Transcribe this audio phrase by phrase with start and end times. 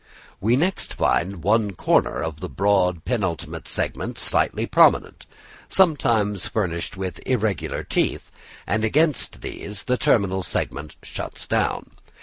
[0.39, 5.27] We next find one corner of the broad penultimate segment slightly prominent,
[5.69, 8.31] sometimes furnished with irregular teeth,
[8.65, 11.91] and against these the terminal segment shuts down.